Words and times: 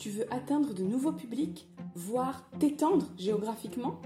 Tu 0.00 0.08
veux 0.08 0.32
atteindre 0.32 0.72
de 0.72 0.82
nouveaux 0.82 1.12
publics, 1.12 1.68
voire 1.94 2.48
t'étendre 2.58 3.06
géographiquement? 3.18 4.00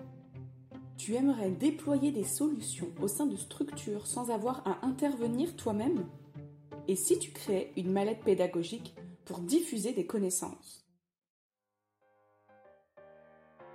Tu 0.97 1.15
aimerais 1.15 1.53
déployer 1.53 2.11
des 2.11 2.25
solutions 2.25 2.89
au 3.01 3.07
sein 3.07 3.27
de 3.27 3.37
structures 3.37 4.09
sans 4.09 4.33
avoir 4.33 4.67
à 4.67 4.85
intervenir 4.85 5.55
toi-même? 5.55 6.05
Et 6.89 6.97
si 6.97 7.21
tu 7.21 7.31
créais 7.31 7.73
une 7.77 7.93
mallette 7.93 8.25
pédagogique 8.25 8.97
pour 9.25 9.39
diffuser 9.39 9.93
des 9.93 10.05
connaissances? 10.05 10.85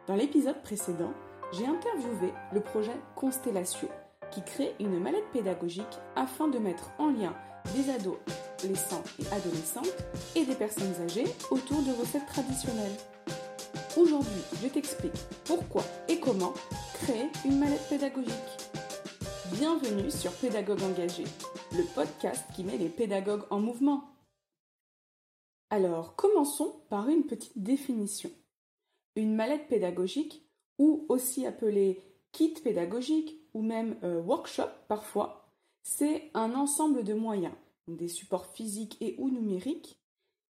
Dans 0.05 0.15
l'épisode 0.15 0.61
précédent, 0.61 1.13
j'ai 1.54 1.67
interviewé 1.67 2.33
le 2.51 2.59
projet 2.59 2.99
Constellation 3.15 3.88
qui 4.29 4.43
crée 4.43 4.75
une 4.81 4.99
mallette 4.99 5.31
pédagogique 5.31 5.86
afin 6.17 6.49
de 6.49 6.59
mettre 6.59 6.91
en 6.99 7.11
lien 7.11 7.33
des 7.77 7.89
adolescents 8.60 9.04
et 9.20 9.28
adolescentes 9.34 9.96
et 10.36 10.46
des 10.46 10.55
personnes 10.55 10.94
âgées 11.02 11.26
autour 11.50 11.82
de 11.82 11.91
recettes 11.91 12.26
traditionnelles. 12.27 12.98
Aujourd'hui, 13.98 14.41
je 14.62 14.67
t'explique 14.67 15.13
pourquoi 15.45 15.84
et 16.08 16.20
comment 16.20 16.54
créer 16.95 17.27
une 17.45 17.59
mallette 17.59 17.88
pédagogique. 17.88 18.34
Bienvenue 19.53 20.12
sur 20.12 20.31
Pédagogue 20.34 20.84
engagé, 20.84 21.23
le 21.72 21.84
podcast 21.95 22.45
qui 22.53 22.64
met 22.64 22.77
les 22.77 22.90
pédagogues 22.90 23.45
en 23.50 23.59
mouvement. 23.59 24.03
Alors, 25.70 26.16
commençons 26.16 26.81
par 26.89 27.08
une 27.09 27.26
petite 27.26 27.58
définition. 27.62 28.31
Une 29.16 29.36
mallette 29.36 29.67
pédagogique, 29.67 30.45
ou 30.78 31.05
aussi 31.09 31.45
appelée 31.45 32.02
kit 32.31 32.53
pédagogique 32.64 33.36
ou 33.53 33.62
même 33.62 33.98
euh, 34.03 34.22
workshop 34.22 34.70
parfois, 34.88 35.50
c'est 35.81 36.30
un 36.34 36.53
ensemble 36.55 37.03
de 37.03 37.14
moyens, 37.14 37.53
des 37.95 38.07
supports 38.07 38.48
physiques 38.48 38.98
et 39.02 39.16
ou 39.17 39.29
numériques, 39.29 39.99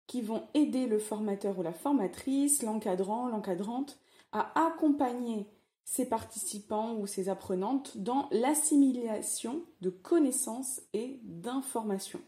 qui 0.08 0.22
vont 0.22 0.48
aider 0.54 0.88
le 0.88 0.98
formateur 0.98 1.60
ou 1.60 1.62
la 1.62 1.74
formatrice, 1.74 2.64
l'encadrant, 2.64 3.28
l'encadrante, 3.28 4.00
à 4.32 4.68
accompagner 4.68 5.46
ses 5.86 6.08
participants 6.08 6.96
ou 6.96 7.08
ses 7.08 7.30
apprenantes 7.30 7.98
dans 7.98 8.28
l'assimilation 8.32 9.64
de 9.82 9.90
connaissances 9.90 10.82
et 10.94 11.20
d'informations. 11.24 12.22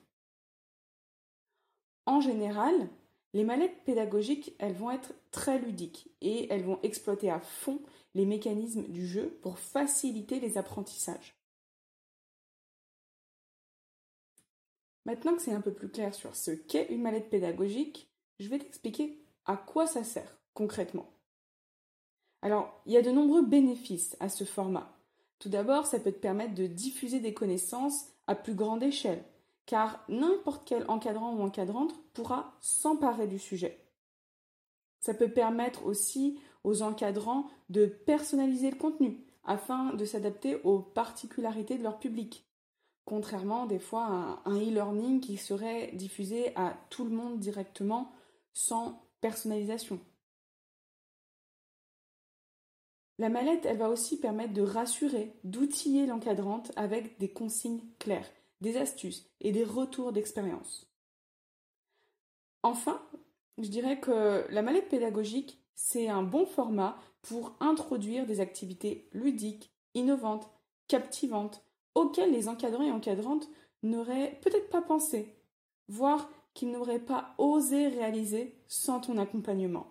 En 2.06 2.22
général, 2.22 2.90
les 3.34 3.44
mallettes 3.44 3.84
pédagogiques, 3.86 4.54
elles 4.60 4.74
vont 4.74 4.92
être 4.92 5.14
très 5.32 5.60
ludiques 5.60 6.10
et 6.22 6.52
elles 6.52 6.64
vont 6.64 6.80
exploiter 6.84 7.30
à 7.30 7.40
fond 7.40 7.80
les 8.14 8.26
mécanismes 8.26 8.84
du 8.84 9.08
jeu 9.08 9.38
pour 9.42 9.58
faciliter 9.58 10.40
les 10.40 10.58
apprentissages. 10.58 11.41
Maintenant 15.06 15.36
que 15.36 15.42
c'est 15.42 15.54
un 15.54 15.62
peu 15.62 15.74
plus 15.74 15.90
clair 15.90 16.14
sur 16.14 16.36
ce 16.36 16.52
qu'est 16.52 16.88
une 16.90 17.02
mallette 17.02 17.30
pédagogique, 17.30 18.10
je 18.40 18.48
vais 18.50 18.60
t'expliquer 18.60 19.24
à 19.46 19.58
quoi 19.58 19.88
ça 19.88 20.04
sert 20.04 20.38
concrètement. 20.54 21.10
Alors, 22.42 22.82
il 22.86 22.94
y 22.94 22.98
a 22.98 23.02
de 23.02 23.12
nombreux 23.12 23.44
bénéfices 23.44 24.16
à 24.20 24.30
ce 24.30 24.44
format. 24.44 24.98
Tout 25.40 25.50
d'abord, 25.50 25.86
ça 25.86 26.00
peut 26.00 26.12
te 26.12 26.20
permettre 26.20 26.56
de 26.56 26.68
diffuser 26.68 27.20
des 27.20 27.34
connaissances 27.34 28.06
à 28.28 28.36
plus 28.36 28.54
grande 28.54 28.84
échelle, 28.84 29.24
car 29.66 30.04
n'importe 30.08 30.68
quel 30.68 30.86
encadrant 30.90 31.36
ou 31.36 31.42
encadrante 31.42 31.94
pourra 32.14 32.56
s'emparer 32.62 33.28
du 33.28 33.40
sujet. 33.40 33.84
Ça 35.00 35.14
peut 35.14 35.32
permettre 35.32 35.86
aussi 35.86 36.40
aux 36.64 36.84
encadrants 36.84 37.48
de 37.70 37.86
personnaliser 37.86 38.70
le 38.70 38.78
contenu 38.78 39.26
afin 39.44 39.94
de 39.94 40.06
s'adapter 40.06 40.62
aux 40.64 40.80
particularités 40.80 41.78
de 41.78 41.84
leur 41.84 41.98
public, 41.98 42.46
contrairement 43.06 43.66
des 43.66 43.80
fois 43.80 44.06
à 44.06 44.42
un 44.46 44.58
e-learning 44.58 45.20
qui 45.20 45.38
serait 45.38 45.92
diffusé 45.94 46.56
à 46.56 46.78
tout 46.90 47.04
le 47.04 47.12
monde 47.12 47.40
directement 47.40 48.12
sans 48.54 49.08
personnalisation. 49.22 50.00
La 53.18 53.30
mallette, 53.30 53.66
elle 53.66 53.78
va 53.78 53.90
aussi 53.90 54.20
permettre 54.20 54.54
de 54.54 54.64
rassurer, 54.64 55.34
d'outiller 55.44 56.08
l'encadrante 56.08 56.72
avec 56.76 57.20
des 57.20 57.32
consignes 57.32 57.84
claires, 58.00 58.30
des 58.62 58.78
astuces 58.78 59.30
et 59.42 59.52
des 59.52 59.64
retours 59.64 60.12
d'expérience. 60.12 60.92
Enfin, 62.64 63.02
je 63.60 63.68
dirais 63.68 64.00
que 64.00 64.46
la 64.50 64.62
mallette 64.62 64.90
pédagogique, 64.90 65.64
c'est 65.76 66.08
un 66.08 66.24
bon 66.24 66.46
format 66.46 66.98
pour 67.22 67.56
introduire 67.60 68.26
des 68.26 68.40
activités 68.40 69.08
ludiques, 69.14 69.72
innovantes, 69.94 70.50
captivantes, 70.88 71.64
auxquelles 71.96 72.32
les 72.32 72.48
encadrants 72.48 72.84
et 72.84 72.92
encadrantes 72.92 73.50
n'auraient 73.84 74.40
peut-être 74.42 74.70
pas 74.70 74.82
pensé, 74.82 75.36
voire 75.88 76.30
qu'ils 76.54 76.72
n'auraient 76.72 77.00
pas 77.00 77.34
osé 77.38 77.88
réaliser 77.88 78.56
sans 78.68 79.00
ton 79.00 79.18
accompagnement. 79.18 79.88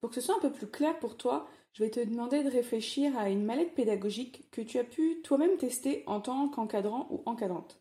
Pour 0.00 0.10
que 0.10 0.16
ce 0.16 0.26
soit 0.26 0.36
un 0.36 0.40
peu 0.40 0.52
plus 0.52 0.66
clair 0.66 0.98
pour 0.98 1.16
toi, 1.16 1.48
je 1.72 1.82
vais 1.82 1.90
te 1.90 2.00
demander 2.00 2.42
de 2.44 2.50
réfléchir 2.50 3.16
à 3.18 3.30
une 3.30 3.44
mallette 3.44 3.74
pédagogique 3.74 4.50
que 4.50 4.60
tu 4.60 4.78
as 4.78 4.84
pu 4.84 5.22
toi-même 5.22 5.56
tester 5.56 6.04
en 6.06 6.20
tant 6.20 6.48
qu'encadrant 6.48 7.08
ou 7.10 7.22
encadrante. 7.26 7.80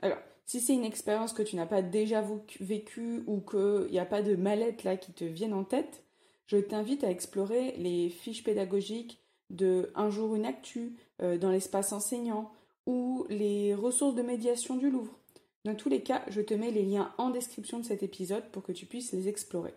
Alors, 0.00 0.18
si 0.46 0.60
c'est 0.60 0.72
une 0.72 0.84
expérience 0.84 1.34
que 1.34 1.42
tu 1.42 1.56
n'as 1.56 1.66
pas 1.66 1.82
déjà 1.82 2.24
vécue 2.60 3.22
ou 3.26 3.40
qu'il 3.42 3.90
n'y 3.90 3.98
a 3.98 4.06
pas 4.06 4.22
de 4.22 4.34
mallette 4.34 4.82
là 4.82 4.96
qui 4.96 5.12
te 5.12 5.24
vienne 5.24 5.52
en 5.52 5.64
tête, 5.64 6.07
je 6.48 6.56
t'invite 6.56 7.04
à 7.04 7.10
explorer 7.10 7.76
les 7.76 8.08
fiches 8.08 8.42
pédagogiques 8.42 9.22
de 9.50 9.92
Un 9.94 10.10
jour 10.10 10.34
une 10.34 10.44
actu 10.44 10.96
euh, 11.22 11.38
dans 11.38 11.50
l'espace 11.50 11.92
enseignant 11.92 12.50
ou 12.86 13.26
les 13.28 13.74
ressources 13.74 14.14
de 14.14 14.22
médiation 14.22 14.76
du 14.76 14.90
Louvre. 14.90 15.18
Dans 15.64 15.74
tous 15.74 15.88
les 15.88 16.02
cas, 16.02 16.24
je 16.28 16.40
te 16.40 16.54
mets 16.54 16.70
les 16.70 16.84
liens 16.84 17.14
en 17.18 17.30
description 17.30 17.78
de 17.78 17.84
cet 17.84 18.02
épisode 18.02 18.50
pour 18.50 18.62
que 18.62 18.72
tu 18.72 18.86
puisses 18.86 19.12
les 19.12 19.28
explorer. 19.28 19.74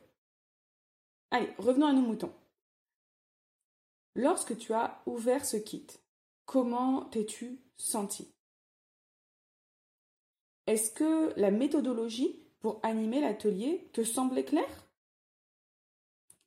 Allez, 1.29 1.49
revenons 1.57 1.87
à 1.87 1.93
nos 1.93 2.01
moutons. 2.01 2.33
Lorsque 4.15 4.57
tu 4.57 4.73
as 4.73 5.01
ouvert 5.05 5.45
ce 5.45 5.57
kit, 5.57 5.87
comment 6.45 7.05
t'es-tu 7.05 7.59
senti? 7.77 8.27
Est-ce 10.67 10.91
que 10.91 11.33
la 11.37 11.51
méthodologie 11.51 12.43
pour 12.59 12.79
animer 12.83 13.19
l'atelier 13.19 13.89
te 13.93 14.03
semblait 14.03 14.45
claire? 14.45 14.80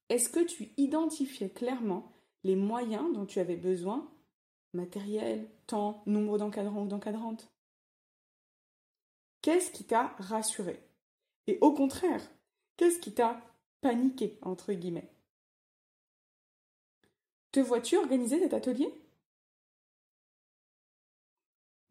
Est-ce 0.08 0.28
que 0.28 0.44
tu 0.44 0.72
identifiais 0.76 1.50
clairement 1.50 2.12
les 2.42 2.56
moyens 2.56 3.12
dont 3.14 3.26
tu 3.26 3.40
avais 3.40 3.56
besoin 3.56 4.10
Matériel, 4.74 5.48
temps, 5.66 6.02
nombre 6.06 6.38
d'encadrants 6.38 6.82
ou 6.82 6.88
d'encadrantes? 6.88 7.48
Qu'est-ce 9.40 9.70
qui 9.70 9.84
t'a 9.84 10.14
rassuré? 10.18 10.80
Et 11.46 11.58
au 11.60 11.72
contraire, 11.72 12.22
qu'est-ce 12.76 12.98
qui 12.98 13.12
t'a 13.12 13.40
paniqué 13.80 14.38
entre 14.42 14.72
guillemets? 14.72 15.10
Te 17.52 17.60
vois-tu 17.60 17.96
organiser 17.96 18.40
cet 18.40 18.54
atelier? 18.54 18.92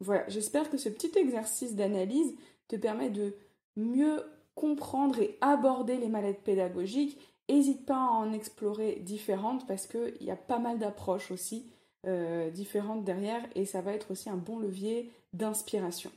Voilà, 0.00 0.28
j'espère 0.28 0.68
que 0.68 0.76
ce 0.76 0.88
petit 0.88 1.16
exercice 1.16 1.74
d'analyse 1.74 2.36
te 2.68 2.76
permet 2.76 3.08
de 3.08 3.34
mieux 3.76 4.22
comprendre 4.54 5.18
et 5.20 5.38
aborder 5.40 5.96
les 5.96 6.08
mallettes 6.08 6.42
pédagogiques. 6.42 7.18
N'hésite 7.48 7.84
pas 7.86 7.96
à 7.96 8.10
en 8.10 8.32
explorer 8.32 8.96
différentes 8.96 9.66
parce 9.66 9.86
qu'il 9.86 10.22
y 10.22 10.30
a 10.30 10.36
pas 10.36 10.58
mal 10.58 10.78
d'approches 10.78 11.30
aussi 11.30 11.70
euh, 12.06 12.50
différentes 12.50 13.04
derrière 13.04 13.42
et 13.54 13.64
ça 13.64 13.80
va 13.80 13.92
être 13.92 14.10
aussi 14.10 14.30
un 14.30 14.36
bon 14.36 14.58
levier 14.58 15.10
d'inspiration. 15.32 16.10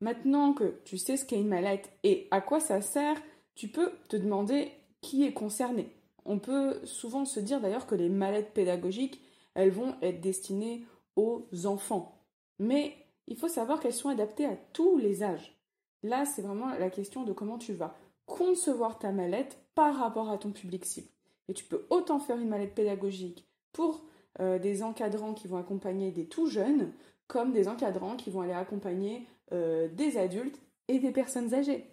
Maintenant 0.00 0.52
que 0.52 0.80
tu 0.84 0.98
sais 0.98 1.16
ce 1.16 1.24
qu'est 1.24 1.40
une 1.40 1.48
mallette 1.48 1.90
et 2.02 2.28
à 2.30 2.40
quoi 2.40 2.60
ça 2.60 2.80
sert, 2.80 3.16
tu 3.54 3.68
peux 3.68 3.92
te 4.08 4.16
demander 4.16 4.70
qui 5.00 5.24
est 5.24 5.32
concerné. 5.32 5.88
On 6.24 6.38
peut 6.38 6.84
souvent 6.84 7.24
se 7.24 7.40
dire 7.40 7.60
d'ailleurs 7.60 7.86
que 7.86 7.94
les 7.94 8.08
mallettes 8.08 8.52
pédagogiques, 8.52 9.20
elles 9.54 9.70
vont 9.70 9.94
être 10.02 10.20
destinées 10.20 10.84
aux 11.14 11.46
enfants. 11.64 12.22
Mais 12.58 12.96
il 13.26 13.36
faut 13.36 13.48
savoir 13.48 13.80
qu'elles 13.80 13.94
sont 13.94 14.08
adaptées 14.08 14.46
à 14.46 14.56
tous 14.72 14.98
les 14.98 15.22
âges. 15.22 15.56
Là, 16.02 16.24
c'est 16.24 16.42
vraiment 16.42 16.74
la 16.74 16.90
question 16.90 17.24
de 17.24 17.32
comment 17.32 17.58
tu 17.58 17.72
vas 17.72 17.96
concevoir 18.26 18.98
ta 18.98 19.12
mallette 19.12 19.58
par 19.74 19.96
rapport 19.96 20.30
à 20.30 20.38
ton 20.38 20.50
public 20.50 20.84
cible. 20.84 21.08
Et 21.48 21.54
tu 21.54 21.64
peux 21.64 21.86
autant 21.90 22.18
faire 22.18 22.38
une 22.38 22.48
mallette 22.48 22.74
pédagogique 22.74 23.46
pour 23.72 24.04
euh, 24.40 24.58
des 24.58 24.82
encadrants 24.82 25.34
qui 25.34 25.48
vont 25.48 25.56
accompagner 25.56 26.10
des 26.10 26.26
tout 26.26 26.46
jeunes, 26.46 26.92
comme 27.26 27.52
des 27.52 27.68
encadrants 27.68 28.16
qui 28.16 28.30
vont 28.30 28.40
aller 28.42 28.52
accompagner 28.52 29.26
euh, 29.52 29.88
des 29.88 30.18
adultes 30.18 30.60
et 30.88 30.98
des 30.98 31.12
personnes 31.12 31.54
âgées. 31.54 31.86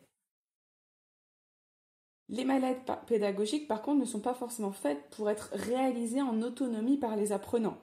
Les 2.29 2.45
mallettes 2.45 2.91
pédagogiques, 3.05 3.67
par 3.67 3.81
contre, 3.81 3.99
ne 3.99 4.05
sont 4.05 4.19
pas 4.19 4.33
forcément 4.33 4.71
faites 4.71 5.09
pour 5.11 5.29
être 5.29 5.49
réalisées 5.53 6.21
en 6.21 6.41
autonomie 6.41 6.97
par 6.97 7.15
les 7.15 7.31
apprenants. 7.31 7.77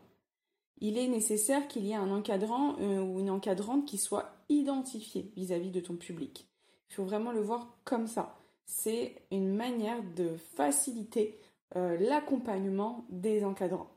Il 0.80 0.96
est 0.96 1.08
nécessaire 1.08 1.68
qu'il 1.68 1.84
y 1.84 1.92
ait 1.92 1.96
un 1.96 2.10
encadrant 2.10 2.76
euh, 2.80 3.00
ou 3.00 3.20
une 3.20 3.30
encadrante 3.30 3.86
qui 3.86 3.98
soit 3.98 4.32
identifié 4.48 5.30
vis-à-vis 5.36 5.70
de 5.70 5.80
ton 5.80 5.94
public. 5.94 6.48
Il 6.88 6.94
faut 6.94 7.04
vraiment 7.04 7.32
le 7.32 7.40
voir 7.40 7.78
comme 7.84 8.06
ça. 8.06 8.39
C'est 8.72 9.20
une 9.32 9.52
manière 9.52 10.00
de 10.14 10.36
faciliter 10.36 11.40
euh, 11.74 11.98
l'accompagnement 11.98 13.04
des 13.10 13.44
encadrants. 13.44 13.90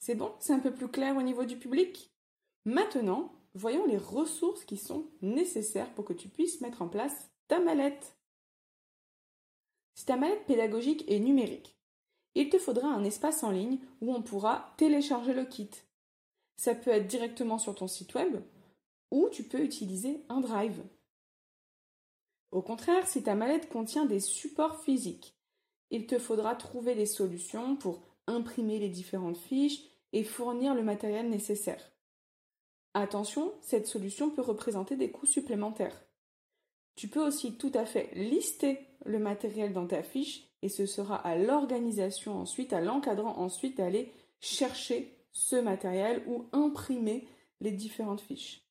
C'est 0.00 0.16
bon? 0.16 0.34
C'est 0.40 0.52
un 0.52 0.58
peu 0.58 0.74
plus 0.74 0.88
clair 0.88 1.16
au 1.16 1.22
niveau 1.22 1.44
du 1.44 1.56
public? 1.56 2.12
Maintenant, 2.64 3.32
voyons 3.54 3.86
les 3.86 3.96
ressources 3.96 4.64
qui 4.64 4.76
sont 4.76 5.06
nécessaires 5.22 5.94
pour 5.94 6.04
que 6.04 6.12
tu 6.12 6.28
puisses 6.28 6.60
mettre 6.60 6.82
en 6.82 6.88
place 6.88 7.30
ta 7.46 7.60
mallette. 7.60 8.16
Si 9.94 10.04
ta 10.04 10.16
mallette 10.16 10.46
pédagogique 10.46 11.08
est 11.08 11.20
numérique, 11.20 11.78
il 12.34 12.50
te 12.50 12.58
faudra 12.58 12.88
un 12.88 13.04
espace 13.04 13.44
en 13.44 13.52
ligne 13.52 13.78
où 14.00 14.12
on 14.12 14.20
pourra 14.20 14.74
télécharger 14.78 15.32
le 15.32 15.44
kit. 15.44 15.70
Ça 16.56 16.74
peut 16.74 16.90
être 16.90 17.06
directement 17.06 17.58
sur 17.58 17.76
ton 17.76 17.86
site 17.86 18.14
web 18.14 18.42
ou 19.12 19.28
tu 19.30 19.44
peux 19.44 19.62
utiliser 19.62 20.24
un 20.28 20.40
drive. 20.40 20.82
Au 22.52 22.62
contraire, 22.62 23.06
si 23.06 23.22
ta 23.22 23.34
mallette 23.34 23.68
contient 23.68 24.06
des 24.06 24.20
supports 24.20 24.82
physiques, 24.82 25.36
il 25.90 26.06
te 26.06 26.18
faudra 26.18 26.54
trouver 26.54 26.94
des 26.94 27.06
solutions 27.06 27.76
pour 27.76 28.02
imprimer 28.26 28.78
les 28.78 28.88
différentes 28.88 29.38
fiches 29.38 29.82
et 30.12 30.24
fournir 30.24 30.74
le 30.74 30.82
matériel 30.82 31.28
nécessaire. 31.28 31.92
Attention, 32.94 33.52
cette 33.60 33.86
solution 33.86 34.30
peut 34.30 34.42
représenter 34.42 34.96
des 34.96 35.10
coûts 35.10 35.26
supplémentaires. 35.26 36.04
Tu 36.96 37.08
peux 37.08 37.24
aussi 37.24 37.56
tout 37.56 37.70
à 37.74 37.86
fait 37.86 38.10
lister 38.14 38.78
le 39.04 39.18
matériel 39.18 39.72
dans 39.72 39.86
ta 39.86 40.02
fiche 40.02 40.50
et 40.62 40.68
ce 40.68 40.86
sera 40.86 41.16
à 41.16 41.36
l'organisation 41.36 42.34
ensuite, 42.38 42.72
à 42.72 42.80
l'encadrant 42.80 43.38
ensuite 43.38 43.76
d'aller 43.78 44.12
chercher 44.40 45.16
ce 45.32 45.56
matériel 45.56 46.22
ou 46.26 46.46
imprimer 46.52 47.26
les 47.60 47.70
différentes 47.70 48.20
fiches. 48.20 48.62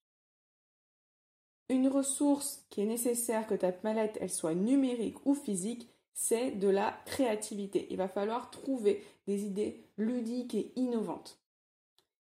Une 1.69 1.87
ressource 1.87 2.65
qui 2.71 2.81
est 2.81 2.85
nécessaire 2.85 3.45
que 3.45 3.53
ta 3.53 3.71
mallette 3.83 4.17
elle 4.21 4.31
soit 4.31 4.55
numérique 4.55 5.23
ou 5.25 5.35
physique, 5.35 5.87
c'est 6.13 6.51
de 6.51 6.67
la 6.67 6.99
créativité. 7.05 7.87
Il 7.91 7.97
va 7.97 8.07
falloir 8.07 8.49
trouver 8.49 9.05
des 9.27 9.45
idées 9.45 9.85
ludiques 9.97 10.55
et 10.55 10.73
innovantes. 10.75 11.39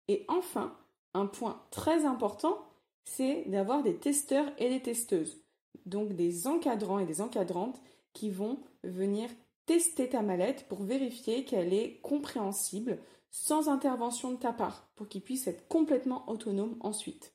Et 0.08 0.24
enfin, 0.28 0.76
un 1.14 1.26
point 1.26 1.62
très 1.70 2.04
important, 2.04 2.58
c'est 3.04 3.44
d'avoir 3.46 3.82
des 3.82 3.96
testeurs 3.96 4.52
et 4.58 4.68
des 4.68 4.82
testeuses. 4.82 5.42
Donc 5.86 6.12
des 6.12 6.46
encadrants 6.46 6.98
et 6.98 7.06
des 7.06 7.20
encadrantes 7.20 7.80
qui 8.12 8.30
vont 8.30 8.60
venir 8.84 9.30
tester 9.66 10.08
ta 10.08 10.20
mallette 10.20 10.66
pour 10.68 10.82
vérifier 10.82 11.44
qu'elle 11.44 11.72
est 11.72 12.00
compréhensible 12.02 12.98
sans 13.30 13.68
intervention 13.68 14.32
de 14.32 14.36
ta 14.36 14.52
part, 14.52 14.90
pour 14.96 15.08
qu'ils 15.08 15.22
puissent 15.22 15.46
être 15.46 15.66
complètement 15.68 16.28
autonomes 16.28 16.76
ensuite. 16.80 17.32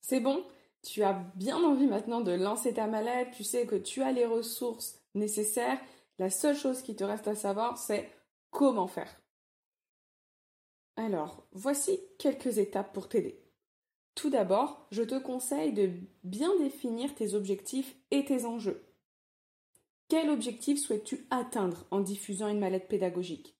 C'est 0.00 0.20
bon? 0.20 0.44
Tu 0.82 1.02
as 1.02 1.14
bien 1.34 1.62
envie 1.62 1.86
maintenant 1.86 2.20
de 2.20 2.32
lancer 2.32 2.74
ta 2.74 2.86
mallette, 2.86 3.32
tu 3.32 3.44
sais 3.44 3.66
que 3.66 3.76
tu 3.76 4.02
as 4.02 4.12
les 4.12 4.26
ressources 4.26 5.00
nécessaires. 5.14 5.80
La 6.18 6.30
seule 6.30 6.56
chose 6.56 6.82
qui 6.82 6.96
te 6.96 7.04
reste 7.04 7.28
à 7.28 7.34
savoir, 7.34 7.78
c'est 7.78 8.10
comment 8.50 8.86
faire. 8.86 9.20
Alors, 10.96 11.46
voici 11.52 12.00
quelques 12.18 12.58
étapes 12.58 12.92
pour 12.92 13.08
t'aider. 13.08 13.40
Tout 14.14 14.30
d'abord, 14.30 14.88
je 14.90 15.04
te 15.04 15.16
conseille 15.16 15.72
de 15.72 15.90
bien 16.24 16.56
définir 16.58 17.14
tes 17.14 17.34
objectifs 17.34 17.94
et 18.10 18.24
tes 18.24 18.44
enjeux. 18.46 18.84
Quel 20.08 20.30
objectif 20.30 20.80
souhaites-tu 20.80 21.26
atteindre 21.30 21.86
en 21.90 22.00
diffusant 22.00 22.48
une 22.48 22.58
mallette 22.58 22.88
pédagogique? 22.88 23.56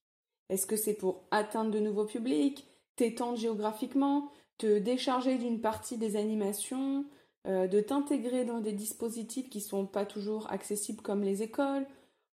Est-ce 0.49 0.65
que 0.65 0.75
c'est 0.75 0.95
pour 0.95 1.27
atteindre 1.31 1.71
de 1.71 1.79
nouveaux 1.79 2.05
publics, 2.05 2.67
t'étendre 2.95 3.37
géographiquement, 3.37 4.31
te 4.59 4.77
décharger 4.77 5.39
d'une 5.39 5.61
partie 5.61 5.97
des 5.97 6.15
animations, 6.17 7.05
euh, 7.47 7.65
de 7.67 7.81
t'intégrer 7.81 8.45
dans 8.45 8.59
des 8.59 8.73
dispositifs 8.73 9.49
qui 9.49 9.61
sont 9.61 9.87
pas 9.87 10.05
toujours 10.05 10.51
accessibles 10.51 11.01
comme 11.01 11.23
les 11.23 11.41
écoles, 11.41 11.87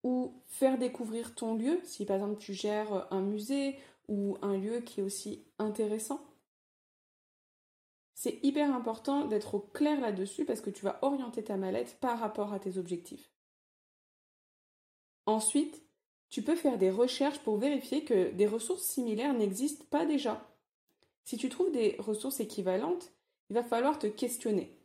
ou 0.05 0.33
faire 0.47 0.79
découvrir 0.79 1.35
ton 1.35 1.55
lieu, 1.55 1.81
si 1.85 2.07
par 2.07 2.17
exemple 2.17 2.41
tu 2.41 2.55
gères 2.55 3.07
un 3.13 3.21
musée 3.21 3.77
ou 4.09 4.39
un 4.41 4.57
lieu 4.57 4.81
qui 4.81 5.01
est 5.01 5.03
aussi 5.03 5.45
intéressant. 5.59 6.21
C'est 8.15 8.39
hyper 8.43 8.73
important 8.73 9.25
d'être 9.25 9.57
au 9.57 9.61
clair 9.61 10.01
là-dessus 10.01 10.45
parce 10.45 10.61
que 10.61 10.71
tu 10.71 10.85
vas 10.85 10.99
orienter 11.03 11.43
ta 11.43 11.57
mallette 11.57 11.99
par 12.01 12.21
rapport 12.21 12.53
à 12.53 12.61
tes 12.61 12.79
objectifs. 12.79 13.33
Ensuite, 15.27 15.83
tu 16.29 16.43
peux 16.43 16.57
faire 16.57 16.79
des 16.79 16.91
recherches 16.91 17.41
pour 17.41 17.57
vérifier 17.57 18.05
que 18.05 18.31
des 18.31 18.47
ressources 18.47 18.85
similaires 18.85 19.35
n'existent 19.35 19.85
pas 19.91 20.07
déjà. 20.07 20.52
Si 21.25 21.37
tu 21.37 21.49
trouves 21.49 21.73
des 21.73 21.97
ressources 21.99 22.41
équivalentes, 22.41 23.13
il 23.51 23.55
va 23.55 23.63
falloir 23.63 23.99
te 23.99 24.07
questionner. 24.07 24.77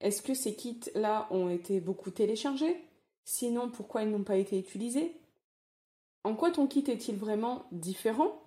Est-ce 0.00 0.22
que 0.22 0.34
ces 0.34 0.54
kits-là 0.54 1.28
ont 1.30 1.48
été 1.48 1.80
beaucoup 1.80 2.10
téléchargés? 2.10 2.76
Sinon, 3.24 3.70
pourquoi 3.70 4.02
ils 4.02 4.10
n'ont 4.10 4.24
pas 4.24 4.36
été 4.36 4.58
utilisés? 4.58 5.16
En 6.24 6.34
quoi 6.34 6.50
ton 6.50 6.66
kit 6.66 6.84
est-il 6.88 7.16
vraiment 7.16 7.66
différent? 7.72 8.42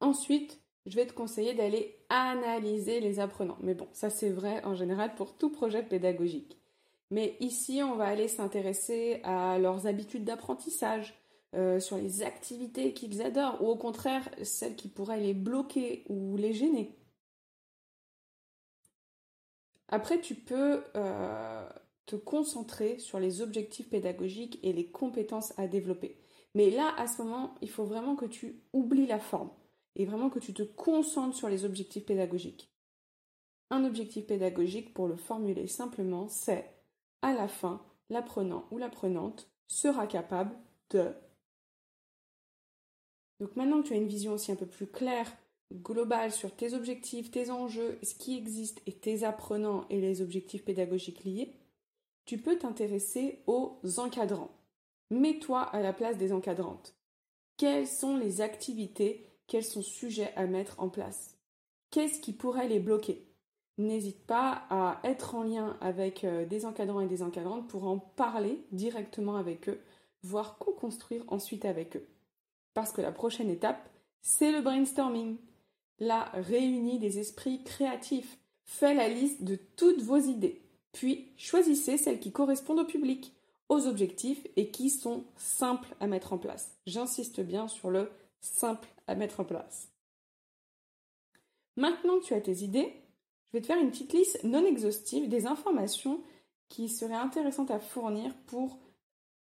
Ensuite, 0.00 0.60
je 0.86 0.96
vais 0.96 1.06
te 1.06 1.12
conseiller 1.12 1.54
d'aller 1.54 1.98
analyser 2.08 3.00
les 3.00 3.20
apprenants. 3.20 3.58
Mais 3.60 3.74
bon, 3.74 3.88
ça 3.92 4.10
c'est 4.10 4.30
vrai 4.30 4.62
en 4.64 4.74
général 4.74 5.14
pour 5.14 5.36
tout 5.36 5.50
projet 5.50 5.82
pédagogique. 5.82 6.58
Mais 7.10 7.36
ici, 7.40 7.82
on 7.82 7.94
va 7.94 8.06
aller 8.06 8.28
s'intéresser 8.28 9.20
à 9.24 9.58
leurs 9.58 9.86
habitudes 9.86 10.24
d'apprentissage, 10.24 11.14
euh, 11.54 11.80
sur 11.80 11.96
les 11.96 12.22
activités 12.22 12.92
qu'ils 12.92 13.22
adorent, 13.22 13.62
ou 13.62 13.68
au 13.68 13.76
contraire, 13.76 14.28
celles 14.42 14.76
qui 14.76 14.88
pourraient 14.88 15.20
les 15.20 15.34
bloquer 15.34 16.04
ou 16.08 16.36
les 16.36 16.52
gêner. 16.52 16.96
Après, 19.88 20.20
tu 20.20 20.34
peux 20.34 20.82
euh, 20.96 21.68
te 22.06 22.16
concentrer 22.16 22.98
sur 22.98 23.20
les 23.20 23.40
objectifs 23.42 23.88
pédagogiques 23.88 24.58
et 24.62 24.72
les 24.72 24.86
compétences 24.86 25.56
à 25.58 25.66
développer. 25.66 26.16
Mais 26.54 26.70
là, 26.70 26.94
à 26.98 27.06
ce 27.06 27.22
moment, 27.22 27.54
il 27.60 27.70
faut 27.70 27.84
vraiment 27.84 28.16
que 28.16 28.26
tu 28.26 28.62
oublies 28.72 29.06
la 29.06 29.18
forme 29.18 29.50
et 29.96 30.04
vraiment 30.04 30.30
que 30.30 30.38
tu 30.38 30.54
te 30.54 30.62
concentres 30.62 31.36
sur 31.36 31.48
les 31.48 31.64
objectifs 31.64 32.06
pédagogiques. 32.06 32.70
Un 33.70 33.84
objectif 33.84 34.26
pédagogique, 34.26 34.94
pour 34.94 35.08
le 35.08 35.16
formuler 35.16 35.66
simplement, 35.66 36.28
c'est 36.28 36.70
à 37.22 37.32
la 37.32 37.48
fin, 37.48 37.80
l'apprenant 38.10 38.66
ou 38.70 38.78
l'apprenante 38.78 39.48
sera 39.66 40.06
capable 40.06 40.54
de. 40.90 41.12
Donc 43.40 43.56
maintenant 43.56 43.82
que 43.82 43.88
tu 43.88 43.94
as 43.94 43.96
une 43.96 44.06
vision 44.06 44.32
aussi 44.32 44.52
un 44.52 44.56
peu 44.56 44.66
plus 44.66 44.86
claire, 44.86 45.30
globale 45.72 46.32
sur 46.32 46.54
tes 46.54 46.74
objectifs, 46.74 47.30
tes 47.30 47.50
enjeux, 47.50 47.98
ce 48.02 48.14
qui 48.14 48.36
existe 48.36 48.80
et 48.86 48.92
tes 48.92 49.24
apprenants 49.24 49.86
et 49.90 50.00
les 50.00 50.22
objectifs 50.22 50.64
pédagogiques 50.64 51.24
liés, 51.24 51.52
tu 52.26 52.38
peux 52.38 52.56
t'intéresser 52.56 53.42
aux 53.46 53.78
encadrants. 53.98 54.50
Mets-toi 55.10 55.60
à 55.60 55.80
la 55.80 55.92
place 55.92 56.16
des 56.16 56.32
encadrantes. 56.32 56.94
Quelles 57.56 57.86
sont 57.86 58.16
les 58.16 58.40
activités 58.40 59.28
qu'elles 59.46 59.64
sont 59.64 59.82
sujets 59.82 60.32
à 60.36 60.46
mettre 60.46 60.80
en 60.80 60.88
place? 60.88 61.36
Qu'est-ce 61.90 62.20
qui 62.20 62.32
pourrait 62.32 62.68
les 62.68 62.80
bloquer? 62.80 63.28
N'hésite 63.76 64.24
pas 64.26 64.64
à 64.70 65.00
être 65.04 65.34
en 65.34 65.42
lien 65.42 65.76
avec 65.80 66.24
euh, 66.24 66.46
des 66.46 66.64
encadrants 66.64 67.00
et 67.00 67.08
des 67.08 67.22
encadrantes 67.22 67.68
pour 67.68 67.86
en 67.86 67.98
parler 67.98 68.64
directement 68.72 69.36
avec 69.36 69.68
eux, 69.68 69.80
voire 70.22 70.58
co-construire 70.58 71.24
ensuite 71.28 71.64
avec 71.64 71.96
eux. 71.96 72.06
Parce 72.74 72.92
que 72.92 73.00
la 73.00 73.12
prochaine 73.12 73.50
étape, 73.50 73.88
c'est 74.20 74.52
le 74.52 74.60
brainstorming. 74.60 75.38
Là, 76.00 76.30
réunis 76.34 76.98
des 76.98 77.18
esprits 77.18 77.62
créatifs. 77.62 78.38
Fais 78.64 78.94
la 78.94 79.08
liste 79.08 79.44
de 79.44 79.56
toutes 79.76 80.02
vos 80.02 80.18
idées. 80.18 80.60
Puis, 80.92 81.32
choisissez 81.36 81.96
celles 81.96 82.20
qui 82.20 82.32
correspondent 82.32 82.80
au 82.80 82.84
public, 82.84 83.32
aux 83.68 83.86
objectifs 83.86 84.46
et 84.56 84.70
qui 84.70 84.90
sont 84.90 85.24
simples 85.36 85.94
à 86.00 86.06
mettre 86.06 86.32
en 86.32 86.38
place. 86.38 86.72
J'insiste 86.86 87.40
bien 87.40 87.68
sur 87.68 87.90
le 87.90 88.10
simple 88.40 88.88
à 89.06 89.14
mettre 89.14 89.40
en 89.40 89.44
place. 89.44 89.88
Maintenant 91.76 92.18
que 92.18 92.24
tu 92.24 92.34
as 92.34 92.40
tes 92.40 92.62
idées, 92.62 92.92
je 93.48 93.58
vais 93.58 93.62
te 93.62 93.66
faire 93.66 93.80
une 93.80 93.90
petite 93.90 94.12
liste 94.12 94.42
non 94.44 94.64
exhaustive 94.64 95.28
des 95.28 95.46
informations 95.46 96.22
qui 96.68 96.88
seraient 96.88 97.14
intéressantes 97.14 97.70
à 97.70 97.78
fournir 97.78 98.34
pour 98.46 98.78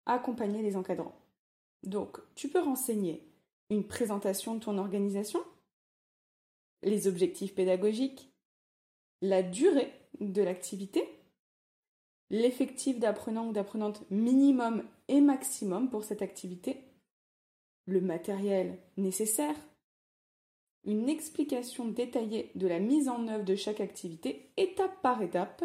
accompagner 0.05 0.61
les 0.61 0.75
encadrants. 0.75 1.15
Donc, 1.85 2.17
tu 2.35 2.49
peux 2.49 2.59
renseigner 2.59 3.23
une 3.69 3.85
présentation 3.85 4.55
de 4.55 4.63
ton 4.63 4.77
organisation, 4.77 5.39
les 6.81 7.07
objectifs 7.07 7.55
pédagogiques, 7.55 8.31
la 9.21 9.43
durée 9.43 9.91
de 10.19 10.41
l'activité, 10.41 11.07
l'effectif 12.29 12.99
d'apprenant 12.99 13.47
ou 13.47 13.53
d'apprenante 13.53 14.09
minimum 14.09 14.83
et 15.07 15.21
maximum 15.21 15.89
pour 15.89 16.03
cette 16.03 16.21
activité, 16.21 16.83
le 17.85 18.01
matériel 18.01 18.79
nécessaire, 18.97 19.55
une 20.85 21.09
explication 21.09 21.87
détaillée 21.87 22.51
de 22.55 22.67
la 22.67 22.79
mise 22.79 23.09
en 23.09 23.27
œuvre 23.27 23.45
de 23.45 23.55
chaque 23.55 23.79
activité, 23.81 24.51
étape 24.57 25.01
par 25.01 25.21
étape. 25.21 25.63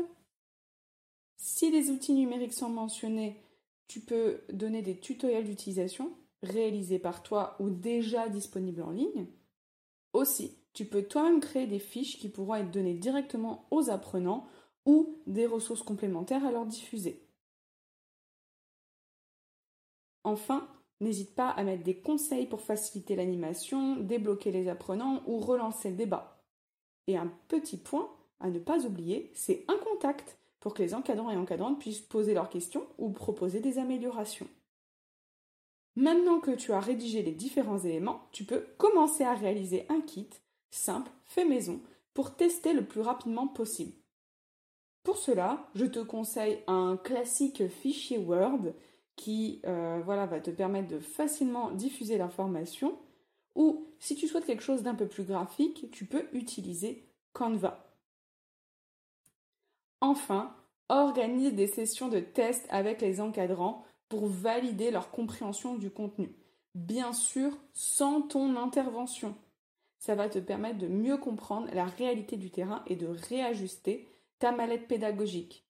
Si 1.37 1.71
des 1.71 1.91
outils 1.91 2.15
numériques 2.15 2.55
sont 2.55 2.69
mentionnés, 2.69 3.37
tu 3.91 3.99
peux 4.01 4.41
donner 4.53 4.83
des 4.83 4.97
tutoriels 4.97 5.45
d'utilisation 5.45 6.13
réalisés 6.45 7.01
par 7.01 7.25
toi 7.25 7.57
ou 7.59 7.71
déjà 7.71 8.29
disponibles 8.29 8.83
en 8.83 8.93
ligne. 8.93 9.27
Aussi, 10.13 10.57
tu 10.73 10.85
peux 10.85 11.03
toi-même 11.03 11.41
créer 11.41 11.67
des 11.67 11.81
fiches 11.81 12.19
qui 12.21 12.29
pourront 12.29 12.55
être 12.55 12.71
données 12.71 12.95
directement 12.95 13.67
aux 13.73 13.91
apprenants 13.91 14.47
ou 14.87 15.19
des 15.27 15.47
ressources 15.47 15.83
complémentaires 15.83 16.47
à 16.47 16.53
leur 16.53 16.67
diffuser. 16.67 17.27
Enfin, 20.23 20.69
N'hésite 21.01 21.35
pas 21.35 21.49
à 21.49 21.65
mettre 21.65 21.83
des 21.83 21.97
conseils 21.97 22.47
pour 22.47 22.61
faciliter 22.61 23.17
l'animation, 23.17 23.97
débloquer 23.97 24.53
les 24.53 24.69
apprenants 24.69 25.23
ou 25.27 25.39
relancer 25.39 25.89
le 25.89 25.97
débat. 25.97 26.45
Et 27.07 27.17
un 27.17 27.33
petit 27.49 27.79
point 27.79 28.11
à 28.39 28.51
ne 28.51 28.59
pas 28.59 28.85
oublier, 28.85 29.33
c'est 29.35 29.65
un 29.69 29.79
contact 29.79 30.37
pour 30.61 30.75
que 30.75 30.83
les 30.83 30.95
encadrants 30.95 31.31
et 31.31 31.37
encadrantes 31.37 31.81
puissent 31.81 32.01
poser 32.01 32.35
leurs 32.35 32.51
questions 32.51 32.87
ou 32.99 33.11
proposer 33.11 33.61
des 33.61 33.79
améliorations. 33.79 34.49
Maintenant 35.97 36.39
que 36.39 36.53
tu 36.53 36.73
as 36.73 36.81
rédigé 36.81 37.23
les 37.23 37.33
différents 37.33 37.79
éléments, 37.79 38.23
tu 38.33 38.45
peux 38.45 38.65
commencer 38.79 39.25
à 39.25 39.35
réaliser 39.35 39.87
un 39.89 40.01
kit 40.01 40.29
simple, 40.71 41.11
fait 41.27 41.45
maison, 41.45 41.81
pour 42.15 42.37
tester 42.37 42.73
le 42.73 42.85
plus 42.85 43.01
rapidement 43.01 43.49
possible. 43.49 43.93
Pour 45.03 45.17
cela, 45.17 45.69
je 45.75 45.87
te 45.87 45.99
conseille 45.99 46.59
un 46.67 46.97
classique 46.97 47.67
fichier 47.69 48.19
Word 48.19 48.73
qui 49.17 49.61
euh, 49.67 50.01
voilà, 50.05 50.27
va 50.27 50.41
te 50.41 50.51
permettre 50.51 50.89
de 50.89 50.99
facilement 50.99 51.71
diffuser 51.71 52.19
l'information. 52.19 52.99
Ou 53.55 53.87
si 53.99 54.15
tu 54.15 54.29
souhaites 54.29 54.47
quelque 54.47 54.63
chose 54.63 54.83
d'un 54.83 54.95
peu 54.95 55.07
plus 55.07 55.25
graphique, 55.25 55.91
tu 55.91 56.05
peux 56.05 56.25
utiliser 56.33 57.05
Canva. 57.33 57.90
Enfin, 60.01 60.55
organise 60.89 61.55
des 61.55 61.67
sessions 61.67 62.09
de 62.09 62.21
test 62.21 62.67
avec 62.71 63.01
les 63.01 63.21
encadrants 63.21 63.85
pour 64.09 64.27
valider 64.27 64.91
leur 64.91 65.11
compréhension 65.11 65.77
du 65.77 65.91
contenu. 65.91 66.35
Bien 66.75 67.13
sûr, 67.13 67.57
sans 67.73 68.23
ton 68.23 68.57
intervention. 68.57 69.35
Ça 69.99 70.15
va 70.15 70.29
te 70.29 70.39
permettre 70.39 70.79
de 70.79 70.89
mieux 70.89 71.19
comprendre 71.19 71.69
la 71.73 71.85
réalité 71.85 72.37
du 72.37 72.51
terrain 72.51 72.83
et 72.87 72.97
de 72.97 73.07
réajuster 73.07 74.09
ta 74.39 74.51
mallette 74.53 74.89
pédagogique. 74.89 75.67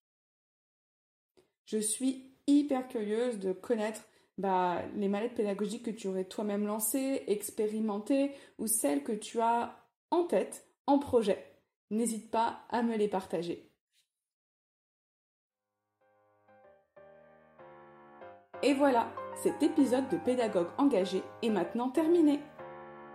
Je 1.66 1.78
suis 1.78 2.32
hyper 2.46 2.88
curieuse 2.88 3.38
de 3.38 3.52
connaître 3.52 4.02
bah, 4.38 4.82
les 4.96 5.08
mallettes 5.08 5.34
pédagogiques 5.34 5.84
que 5.84 5.90
tu 5.90 6.08
aurais 6.08 6.24
toi-même 6.24 6.66
lancées, 6.66 7.24
expérimentées 7.26 8.32
ou 8.58 8.66
celles 8.66 9.02
que 9.02 9.12
tu 9.12 9.40
as 9.40 9.76
en 10.10 10.24
tête, 10.24 10.66
en 10.86 10.98
projet. 10.98 11.44
N'hésite 11.90 12.30
pas 12.30 12.62
à 12.70 12.82
me 12.82 12.96
les 12.96 13.08
partager. 13.08 13.69
Et 18.62 18.74
voilà, 18.74 19.08
cet 19.42 19.62
épisode 19.62 20.08
de 20.10 20.18
Pédagogue 20.18 20.68
engagé 20.76 21.22
est 21.42 21.48
maintenant 21.48 21.88
terminé. 21.88 22.40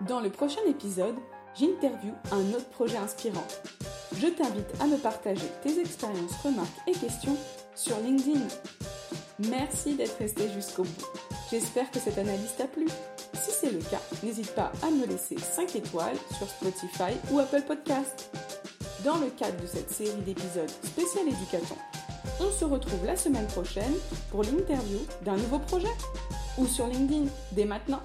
Dans 0.08 0.20
le 0.20 0.32
prochain 0.32 0.62
épisode, 0.68 1.16
j'interview 1.54 2.14
un 2.32 2.54
autre 2.56 2.70
projet 2.70 2.98
inspirant. 2.98 3.46
Je 4.18 4.28
t'invite 4.28 4.74
à 4.82 4.88
me 4.88 4.98
partager 4.98 5.48
tes 5.62 5.80
expériences, 5.80 6.42
remarques 6.44 6.82
et 6.88 6.94
questions 6.94 7.38
sur 7.76 7.98
LinkedIn. 8.00 8.42
Merci 9.50 9.94
d'être 9.94 10.18
resté 10.18 10.50
jusqu'au 10.50 10.84
bout. 10.84 11.06
J'espère 11.52 11.92
que 11.92 12.00
cette 12.00 12.18
analyse 12.18 12.56
t'a 12.58 12.66
plu. 12.66 12.88
Si 13.34 13.52
c'est 13.52 13.72
le 13.72 13.80
cas, 13.80 14.02
n'hésite 14.24 14.56
pas 14.56 14.72
à 14.82 14.90
me 14.90 15.06
laisser 15.06 15.38
5 15.38 15.76
étoiles 15.76 16.18
sur 16.38 16.48
Spotify 16.48 17.14
ou 17.32 17.40
Apple 17.40 17.62
Podcast. 17.62 18.36
Dans 19.04 19.18
le 19.18 19.28
cadre 19.28 19.62
de 19.62 19.68
cette 19.68 19.92
série 19.92 20.22
d'épisodes 20.26 20.72
spécial 20.84 21.28
éducaton, 21.28 21.76
on 22.40 22.52
se 22.52 22.66
retrouve 22.66 23.06
la 23.06 23.16
semaine 23.16 23.48
prochaine 23.48 23.94
pour 24.30 24.44
l'interview 24.44 25.00
d'un 25.24 25.36
nouveau 25.36 25.60
projet 25.60 25.94
ou 26.58 26.66
sur 26.66 26.88
LinkedIn 26.88 27.26
dès 27.52 27.66
maintenant. 27.66 28.02